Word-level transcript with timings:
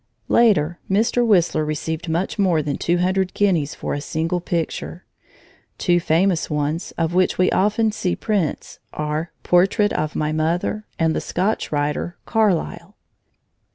Later, 0.29 0.79
Mr. 0.89 1.23
Whistler 1.23 1.63
received 1.63 2.09
much 2.09 2.39
more 2.39 2.63
than 2.63 2.75
two 2.75 2.97
hundred 2.97 3.35
guineas 3.35 3.75
for 3.75 3.93
a 3.93 4.01
single 4.01 4.39
picture. 4.41 5.05
Two 5.77 5.99
famous 5.99 6.49
ones, 6.49 6.91
of 6.97 7.13
which 7.13 7.37
we 7.37 7.51
often 7.51 7.91
see 7.91 8.15
prints, 8.15 8.79
are 8.93 9.31
"Portrait 9.43 9.93
of 9.93 10.15
my 10.15 10.31
Mother" 10.31 10.87
and 10.97 11.15
the 11.15 11.21
Scotch 11.21 11.71
writer, 11.71 12.17
"Carlyle." 12.25 12.95